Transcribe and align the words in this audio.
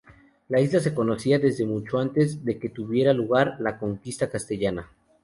La 0.49 0.59
isla 0.59 0.79
se 0.79 0.95
conocía 0.95 1.37
desde 1.37 1.63
mucho 1.63 1.99
antes 1.99 2.43
de 2.43 2.57
que 2.57 2.69
tuviera 2.69 3.13
lugar 3.13 3.57
la 3.59 3.77
conquista 3.77 4.31
castellana. 4.31 4.89